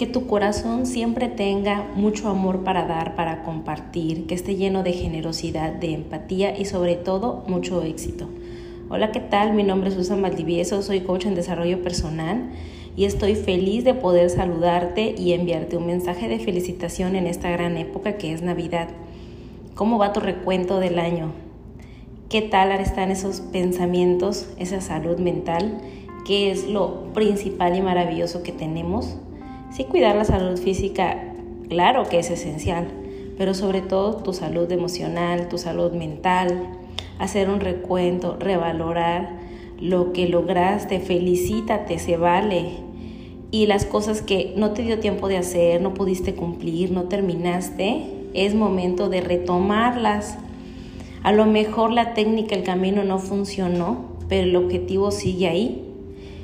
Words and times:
que 0.00 0.06
tu 0.06 0.26
corazón 0.26 0.86
siempre 0.86 1.28
tenga 1.28 1.86
mucho 1.94 2.30
amor 2.30 2.64
para 2.64 2.86
dar, 2.86 3.16
para 3.16 3.42
compartir, 3.42 4.26
que 4.26 4.34
esté 4.34 4.56
lleno 4.56 4.82
de 4.82 4.94
generosidad, 4.94 5.74
de 5.74 5.92
empatía 5.92 6.58
y 6.58 6.64
sobre 6.64 6.96
todo 6.96 7.44
mucho 7.48 7.82
éxito. 7.82 8.26
Hola, 8.88 9.12
¿qué 9.12 9.20
tal? 9.20 9.52
Mi 9.52 9.62
nombre 9.62 9.90
es 9.90 9.96
Susan 9.96 10.22
Valdivieso, 10.22 10.80
soy 10.80 11.00
coach 11.00 11.26
en 11.26 11.34
desarrollo 11.34 11.82
personal 11.82 12.48
y 12.96 13.04
estoy 13.04 13.34
feliz 13.34 13.84
de 13.84 13.92
poder 13.92 14.30
saludarte 14.30 15.14
y 15.18 15.34
enviarte 15.34 15.76
un 15.76 15.84
mensaje 15.84 16.28
de 16.28 16.38
felicitación 16.38 17.14
en 17.14 17.26
esta 17.26 17.50
gran 17.50 17.76
época 17.76 18.16
que 18.16 18.32
es 18.32 18.40
Navidad. 18.40 18.88
¿Cómo 19.74 19.98
va 19.98 20.14
tu 20.14 20.20
recuento 20.20 20.80
del 20.80 20.98
año? 20.98 21.32
¿Qué 22.30 22.40
tal 22.40 22.72
están 22.72 23.10
esos 23.10 23.42
pensamientos, 23.42 24.48
esa 24.58 24.80
salud 24.80 25.18
mental? 25.18 25.76
¿Qué 26.24 26.50
es 26.50 26.66
lo 26.66 27.12
principal 27.12 27.76
y 27.76 27.82
maravilloso 27.82 28.42
que 28.42 28.52
tenemos? 28.52 29.18
Sí, 29.72 29.84
cuidar 29.84 30.16
la 30.16 30.24
salud 30.24 30.58
física, 30.58 31.32
claro 31.68 32.08
que 32.08 32.18
es 32.18 32.30
esencial, 32.30 32.88
pero 33.38 33.54
sobre 33.54 33.80
todo 33.80 34.16
tu 34.16 34.32
salud 34.32 34.70
emocional, 34.72 35.48
tu 35.48 35.58
salud 35.58 35.92
mental, 35.92 36.78
hacer 37.18 37.48
un 37.48 37.60
recuento, 37.60 38.36
revalorar 38.38 39.38
lo 39.80 40.12
que 40.12 40.28
lograste, 40.28 41.00
felicítate, 41.00 41.98
se 41.98 42.16
vale. 42.16 42.70
Y 43.50 43.66
las 43.66 43.86
cosas 43.86 44.22
que 44.22 44.52
no 44.56 44.72
te 44.72 44.82
dio 44.82 44.98
tiempo 45.00 45.28
de 45.28 45.38
hacer, 45.38 45.80
no 45.80 45.94
pudiste 45.94 46.34
cumplir, 46.34 46.90
no 46.90 47.04
terminaste, 47.04 48.04
es 48.34 48.54
momento 48.54 49.08
de 49.08 49.20
retomarlas 49.20 50.38
a 51.22 51.32
lo 51.32 51.44
mejor 51.44 51.92
la 51.92 52.14
técnica, 52.14 52.54
el 52.54 52.62
camino 52.62 53.04
no 53.04 53.18
funcionó, 53.18 54.16
pero 54.28 54.44
el 54.44 54.56
objetivo 54.56 55.10
sigue 55.10 55.48
ahí. 55.48 55.89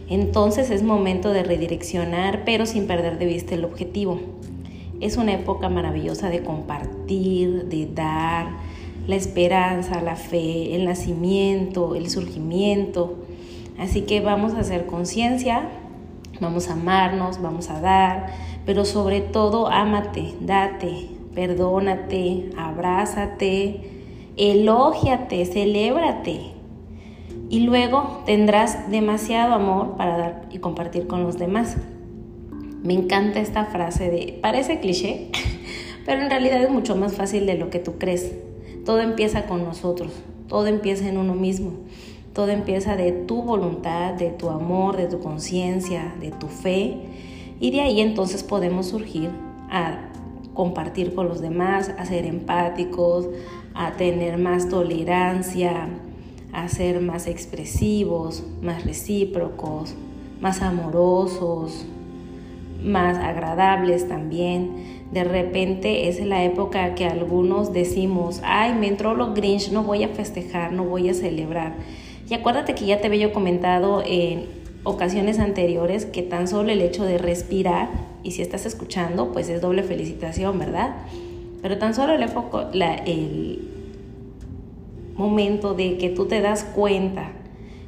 Entonces 0.08 0.70
es 0.70 0.82
momento 0.82 1.30
de 1.30 1.42
redireccionar, 1.42 2.44
pero 2.44 2.66
sin 2.66 2.86
perder 2.86 3.18
de 3.18 3.26
vista 3.26 3.54
el 3.54 3.64
objetivo. 3.64 4.20
Es 5.00 5.16
una 5.16 5.34
época 5.34 5.68
maravillosa 5.68 6.30
de 6.30 6.42
compartir, 6.42 7.66
de 7.66 7.86
dar, 7.86 8.48
la 9.06 9.16
esperanza, 9.16 10.00
la 10.00 10.16
fe, 10.16 10.74
el 10.74 10.84
nacimiento, 10.84 11.94
el 11.94 12.08
surgimiento. 12.08 13.14
Así 13.78 14.02
que 14.02 14.20
vamos 14.20 14.54
a 14.54 14.60
hacer 14.60 14.86
conciencia, 14.86 15.68
vamos 16.40 16.68
a 16.68 16.72
amarnos, 16.72 17.42
vamos 17.42 17.70
a 17.70 17.80
dar, 17.80 18.32
pero 18.64 18.84
sobre 18.84 19.20
todo 19.20 19.68
ámate, 19.68 20.34
date, 20.40 21.08
perdónate, 21.34 22.50
abrázate 22.56 23.96
elógiate, 24.36 25.46
celébrate. 25.46 26.55
Y 27.48 27.60
luego 27.60 28.22
tendrás 28.26 28.90
demasiado 28.90 29.54
amor 29.54 29.96
para 29.96 30.16
dar 30.16 30.48
y 30.50 30.58
compartir 30.58 31.06
con 31.06 31.22
los 31.22 31.38
demás. 31.38 31.76
Me 32.82 32.94
encanta 32.94 33.40
esta 33.40 33.66
frase 33.66 34.10
de, 34.10 34.38
parece 34.42 34.80
cliché, 34.80 35.30
pero 36.06 36.22
en 36.22 36.30
realidad 36.30 36.62
es 36.62 36.70
mucho 36.70 36.96
más 36.96 37.14
fácil 37.14 37.46
de 37.46 37.54
lo 37.54 37.70
que 37.70 37.78
tú 37.78 37.98
crees. 37.98 38.32
Todo 38.84 39.00
empieza 39.00 39.46
con 39.46 39.64
nosotros, 39.64 40.12
todo 40.48 40.66
empieza 40.66 41.08
en 41.08 41.18
uno 41.18 41.34
mismo, 41.34 41.72
todo 42.32 42.48
empieza 42.48 42.96
de 42.96 43.12
tu 43.12 43.42
voluntad, 43.42 44.14
de 44.14 44.30
tu 44.30 44.48
amor, 44.48 44.96
de 44.96 45.06
tu 45.06 45.20
conciencia, 45.20 46.14
de 46.20 46.30
tu 46.30 46.48
fe. 46.48 46.96
Y 47.60 47.70
de 47.70 47.80
ahí 47.80 48.00
entonces 48.00 48.42
podemos 48.42 48.86
surgir 48.86 49.30
a 49.70 50.10
compartir 50.54 51.14
con 51.14 51.28
los 51.28 51.40
demás, 51.40 51.92
a 51.96 52.04
ser 52.06 52.26
empáticos, 52.26 53.28
a 53.74 53.92
tener 53.92 54.38
más 54.38 54.68
tolerancia, 54.68 55.88
a 56.56 56.68
ser 56.68 57.00
más 57.00 57.26
expresivos, 57.26 58.42
más 58.62 58.86
recíprocos, 58.86 59.94
más 60.40 60.62
amorosos, 60.62 61.84
más 62.82 63.18
agradables 63.18 64.08
también. 64.08 65.04
De 65.12 65.22
repente 65.22 66.08
es 66.08 66.18
la 66.24 66.44
época 66.44 66.94
que 66.94 67.04
algunos 67.04 67.74
decimos, 67.74 68.40
ay, 68.42 68.72
me 68.72 68.88
entró 68.88 69.14
lo 69.14 69.34
Grinch, 69.34 69.70
no 69.70 69.82
voy 69.82 70.02
a 70.02 70.08
festejar, 70.08 70.72
no 70.72 70.84
voy 70.84 71.10
a 71.10 71.14
celebrar. 71.14 71.74
Y 72.28 72.32
acuérdate 72.32 72.74
que 72.74 72.86
ya 72.86 73.02
te 73.02 73.08
había 73.08 73.34
commentado 73.34 74.02
en 74.04 74.46
ocasiones 74.82 75.38
anteriores 75.38 76.06
que 76.06 76.22
tan 76.22 76.48
solo 76.48 76.72
el 76.72 76.80
hecho 76.80 77.04
de 77.04 77.18
respirar, 77.18 77.90
y 78.22 78.30
si 78.30 78.40
estás 78.40 78.64
escuchando, 78.64 79.30
pues 79.30 79.50
es 79.50 79.60
doble 79.60 79.82
felicitación, 79.82 80.58
¿verdad? 80.58 80.96
Pero 81.60 81.76
tan 81.76 81.94
solo 81.94 82.14
el, 82.14 82.22
el 82.22 83.75
momento 85.16 85.74
de 85.74 85.98
que 85.98 86.10
tú 86.10 86.26
te 86.26 86.40
das 86.40 86.64
cuenta, 86.64 87.30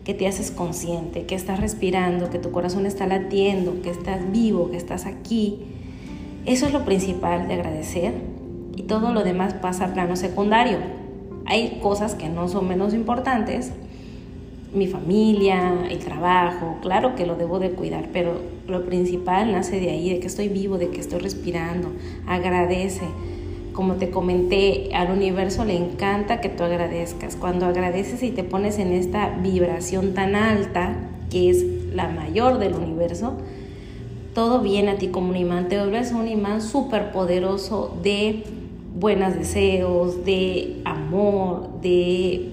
que 0.05 0.15
te 0.15 0.27
haces 0.27 0.51
consciente, 0.51 1.27
que 1.27 1.35
estás 1.35 1.61
respirando, 1.61 2.31
que 2.31 2.39
tu 2.39 2.51
corazón 2.51 2.87
está 2.87 3.07
latiendo, 3.07 3.83
que 3.83 3.91
estás 3.91 4.33
vivo, 4.33 4.71
que 4.71 4.77
estás 4.77 5.05
aquí, 5.07 5.61
eso 6.47 6.67
es 6.67 6.73
lo 6.73 6.85
principal 6.85 7.47
de 7.47 7.55
agradecer 7.55 8.15
y 8.75 8.85
todo 8.85 9.13
lo 9.13 9.23
demás 9.23 9.53
pasa 9.55 9.85
a 9.85 9.93
plano 9.93 10.17
secundario. 10.17 10.79
Hay 11.45 11.79
cosas 11.83 12.15
que 12.15 12.29
no 12.31 12.49
son 12.49 12.69
menos 12.69 12.95
importantes, 12.95 13.73
mi 14.73 14.87
familia, 14.87 15.87
el 15.91 15.99
trabajo, 15.99 16.77
claro 16.81 17.15
que 17.15 17.27
lo 17.27 17.37
debo 17.37 17.59
de 17.59 17.73
cuidar, 17.73 18.09
pero 18.13 18.41
lo 18.67 18.85
principal 18.87 19.53
nace 19.53 19.81
de 19.81 19.91
ahí, 19.91 20.11
de 20.11 20.21
que 20.21 20.27
estoy 20.27 20.49
vivo, 20.49 20.79
de 20.79 20.89
que 20.89 21.01
estoy 21.01 21.19
respirando. 21.21 21.91
Agradece, 22.27 23.05
como 23.79 23.95
te 23.95 24.11
comenté, 24.11 24.91
al 24.93 25.13
universo 25.13 25.65
le 25.65 25.77
encanta 25.77 26.41
que 26.41 26.49
tú 26.49 26.65
agradezcas. 26.65 27.37
Cuando 27.37 27.65
agradeces 27.65 28.25
y 28.25 28.33
te 28.33 28.43
pones 28.43 28.77
en 28.81 28.93
esta 28.93 29.39
vibración 29.41 30.15
tan 30.15 30.35
alta, 30.35 30.97
que 31.31 31.49
es 31.49 31.65
la 31.95 32.09
mayor 32.09 32.59
del 32.59 32.75
universo, 32.75 33.35
todo 34.35 34.63
viene 34.63 34.91
a 34.91 34.99
ti 34.99 35.07
como 35.07 35.29
un 35.29 35.37
imán. 35.37 35.69
Te 35.69 35.79
vuelves 35.79 36.11
un 36.11 36.27
imán 36.27 36.61
súper 36.61 37.13
poderoso 37.13 37.97
de 38.03 38.43
buenos 38.99 39.37
deseos, 39.37 40.25
de 40.25 40.81
amor, 40.85 41.69
de 41.81 42.49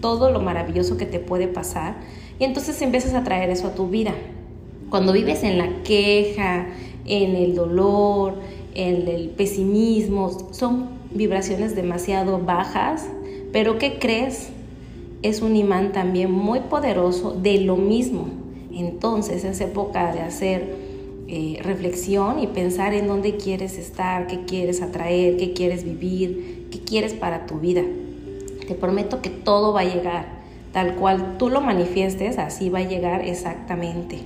todo 0.00 0.30
lo 0.30 0.38
maravilloso 0.38 0.96
que 0.96 1.04
te 1.04 1.18
puede 1.18 1.48
pasar. 1.48 1.96
Y 2.38 2.44
entonces 2.44 2.80
empiezas 2.80 3.14
a 3.14 3.24
traer 3.24 3.50
eso 3.50 3.66
a 3.66 3.74
tu 3.74 3.88
vida. 3.88 4.14
Cuando 4.88 5.12
vives 5.12 5.42
en 5.42 5.58
la 5.58 5.82
queja, 5.82 6.68
en 7.06 7.34
el 7.34 7.56
dolor, 7.56 8.34
el, 8.74 9.30
pesimismo, 9.36 10.30
son 10.52 10.88
vibraciones 11.12 11.74
demasiado 11.74 12.38
bajas, 12.38 13.06
pero 13.52 13.78
¿qué 13.78 13.98
crees? 13.98 14.48
Es 15.22 15.42
un 15.42 15.56
imán 15.56 15.92
también 15.92 16.30
muy 16.30 16.60
poderoso 16.60 17.32
de 17.32 17.58
lo 17.58 17.76
mismo. 17.76 18.28
Entonces 18.72 19.44
es 19.44 19.60
época 19.60 20.12
de 20.12 20.20
hacer 20.20 20.76
eh, 21.28 21.58
reflexión 21.62 22.38
y 22.38 22.46
pensar 22.46 22.94
en 22.94 23.06
dónde 23.06 23.36
quieres 23.36 23.76
estar, 23.76 24.26
qué 24.26 24.44
quieres 24.46 24.82
atraer, 24.82 25.36
qué 25.36 25.52
quieres 25.52 25.84
vivir, 25.84 26.68
qué 26.70 26.80
quieres 26.80 27.12
para 27.12 27.46
tu 27.46 27.58
vida. 27.58 27.82
Te 28.66 28.74
prometo 28.74 29.20
que 29.20 29.30
todo 29.30 29.72
va 29.72 29.80
a 29.80 29.84
llegar. 29.84 30.40
Tal 30.72 30.94
cual 30.94 31.36
tú 31.36 31.48
lo 31.48 31.60
manifiestes, 31.60 32.38
así 32.38 32.70
va 32.70 32.78
a 32.78 32.88
llegar 32.88 33.24
exactamente. 33.26 34.18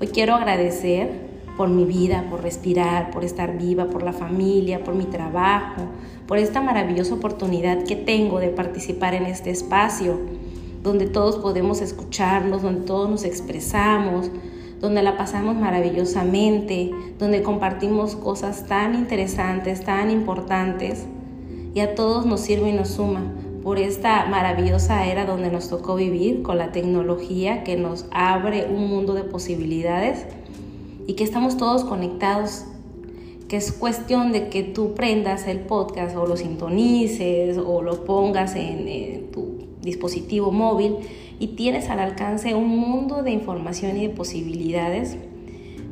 Hoy 0.00 0.08
quiero 0.08 0.34
agradecer 0.34 1.29
por 1.60 1.68
mi 1.68 1.84
vida, 1.84 2.24
por 2.30 2.42
respirar, 2.42 3.10
por 3.10 3.22
estar 3.22 3.58
viva, 3.58 3.90
por 3.90 4.02
la 4.02 4.14
familia, 4.14 4.82
por 4.82 4.94
mi 4.94 5.04
trabajo, 5.04 5.82
por 6.26 6.38
esta 6.38 6.62
maravillosa 6.62 7.12
oportunidad 7.12 7.84
que 7.84 7.96
tengo 7.96 8.40
de 8.40 8.48
participar 8.48 9.12
en 9.12 9.26
este 9.26 9.50
espacio, 9.50 10.18
donde 10.82 11.06
todos 11.06 11.36
podemos 11.36 11.82
escucharnos, 11.82 12.62
donde 12.62 12.80
todos 12.86 13.10
nos 13.10 13.24
expresamos, 13.24 14.30
donde 14.80 15.02
la 15.02 15.18
pasamos 15.18 15.54
maravillosamente, 15.54 16.92
donde 17.18 17.42
compartimos 17.42 18.16
cosas 18.16 18.66
tan 18.66 18.94
interesantes, 18.94 19.84
tan 19.84 20.10
importantes, 20.10 21.04
y 21.74 21.80
a 21.80 21.94
todos 21.94 22.24
nos 22.24 22.40
sirve 22.40 22.70
y 22.70 22.72
nos 22.72 22.88
suma 22.88 23.34
por 23.62 23.78
esta 23.78 24.24
maravillosa 24.24 25.04
era 25.04 25.26
donde 25.26 25.50
nos 25.50 25.68
tocó 25.68 25.96
vivir 25.96 26.40
con 26.40 26.56
la 26.56 26.72
tecnología 26.72 27.64
que 27.64 27.76
nos 27.76 28.06
abre 28.10 28.66
un 28.74 28.88
mundo 28.88 29.12
de 29.12 29.24
posibilidades 29.24 30.24
y 31.10 31.14
que 31.14 31.24
estamos 31.24 31.56
todos 31.56 31.82
conectados, 31.82 32.66
que 33.48 33.56
es 33.56 33.72
cuestión 33.72 34.30
de 34.30 34.48
que 34.48 34.62
tú 34.62 34.94
prendas 34.94 35.48
el 35.48 35.58
podcast 35.58 36.14
o 36.14 36.24
lo 36.24 36.36
sintonices 36.36 37.58
o 37.58 37.82
lo 37.82 38.04
pongas 38.04 38.54
en, 38.54 39.32
tu 39.32 39.66
dispositivo 39.82 40.52
móvil 40.52 40.98
y 41.40 41.48
tienes 41.48 41.90
al 41.90 41.98
alcance 41.98 42.54
un 42.54 42.68
mundo 42.68 43.24
de 43.24 43.32
información 43.32 43.96
y 43.96 44.06
de 44.06 44.10
posibilidades. 44.10 45.16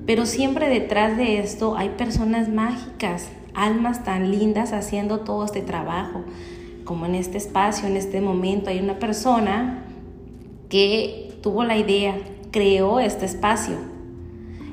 Pero 0.06 0.24
siempre 0.24 0.68
detrás 0.68 1.16
de 1.16 1.40
esto 1.40 1.74
hay 1.76 1.88
personas 1.88 2.48
mágicas, 2.48 3.28
almas 3.54 4.04
tan 4.04 4.30
lindas 4.30 4.72
haciendo 4.72 5.22
todo 5.22 5.44
este 5.44 5.62
trabajo. 5.62 6.20
Como 6.84 7.06
en 7.06 7.16
este 7.16 7.38
espacio, 7.38 7.88
en 7.88 7.96
este 7.96 8.20
momento, 8.20 8.70
hay 8.70 8.78
una 8.78 9.00
persona 9.00 9.84
que 10.68 11.32
tuvo 11.42 11.64
la 11.64 11.76
idea, 11.76 12.16
creó 12.52 13.00
este 13.00 13.26
espacio 13.26 13.97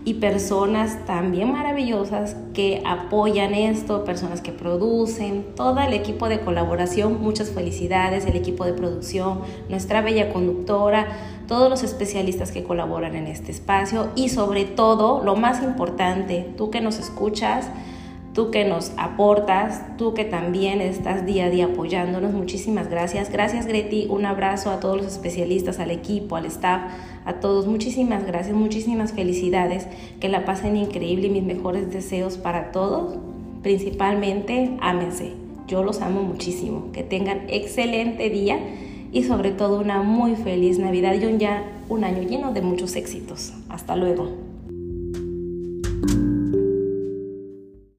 y 0.06 0.14
personas 0.14 1.04
también 1.08 1.52
maravillosas 1.52 2.36
que 2.54 2.84
apoyan 2.86 3.56
esto, 3.56 4.06
personas 4.06 4.40
que 4.40 4.52
producen, 4.52 5.44
todo 5.56 5.80
el 5.80 5.94
equipo 5.94 6.30
de 6.30 6.42
colaboración, 6.42 7.20
muchas 7.20 7.50
felicidades, 7.50 8.28
el 8.28 8.36
equipo 8.36 8.66
de 8.66 8.74
producción, 8.74 9.42
nuestra 9.68 10.02
bella 10.02 10.32
conductora, 10.32 11.08
todos 11.48 11.72
los 11.72 11.82
especialistas 11.82 12.52
que 12.52 12.64
colaboran 12.64 13.16
en 13.16 13.26
este 13.26 13.52
espacio 13.52 14.10
y 14.16 14.30
sobre 14.30 14.66
todo, 14.66 15.24
lo 15.24 15.36
más 15.36 15.64
importante, 15.64 16.54
tú 16.56 16.70
que 16.70 16.82
nos 16.82 17.00
escuchas, 17.00 17.68
tú 18.36 18.52
que 18.52 18.66
nos 18.66 18.92
aportas, 18.98 19.98
tú 19.98 20.14
que 20.14 20.26
también 20.26 20.82
estás 20.82 21.26
día 21.26 21.46
a 21.46 21.50
día 21.50 21.66
apoyándonos. 21.68 22.34
Muchísimas 22.34 22.90
gracias. 22.90 23.32
Gracias 23.32 23.66
Greti, 23.66 24.08
un 24.10 24.26
abrazo 24.26 24.72
a 24.72 24.82
todos 24.82 24.98
los 24.98 25.06
especialistas, 25.08 25.80
al 25.80 25.90
equipo, 25.90 26.36
al 26.36 26.46
staff, 26.46 26.82
a 27.24 27.36
todos. 27.36 27.66
Muchísimas 27.66 28.28
gracias, 28.28 28.54
muchísimas 28.54 29.14
felicidades. 29.14 29.88
Que 30.20 30.28
la 30.28 30.44
pasen 30.44 30.76
increíble 30.76 31.28
y 31.28 31.30
mis 31.30 31.44
mejores 31.44 31.90
deseos 31.92 32.38
para 32.38 32.74
todos. 32.74 33.18
Principalmente, 33.64 34.78
ámense. 34.82 35.32
Yo 35.70 35.82
los 35.84 36.02
amo 36.02 36.22
muchísimo. 36.22 36.92
Que 36.92 37.04
tengan 37.04 37.44
excelente 37.48 38.30
día 38.30 38.60
y 39.14 39.24
sobre 39.24 39.52
todo 39.52 39.80
una 39.80 40.04
muy 40.04 40.36
feliz 40.36 40.78
Navidad 40.78 41.14
y 41.14 41.26
un, 41.26 41.40
ya, 41.40 41.64
un 41.88 42.04
año 42.04 42.22
lleno 42.22 42.52
de 42.52 42.62
muchos 42.62 42.98
éxitos. 42.98 43.54
Hasta 43.70 43.96
luego. 43.96 44.55